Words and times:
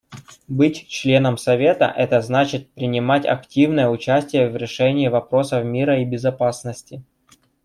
Быть 0.47 0.87
членом 0.87 1.37
Совета— 1.37 1.85
это 1.95 2.21
значит 2.21 2.71
принимать 2.73 3.27
активное 3.27 3.87
участие 3.87 4.49
в 4.49 4.55
решении 4.55 5.07
вопросов 5.09 5.63
мира 5.63 6.01
и 6.01 6.05
безопасности. 6.05 7.03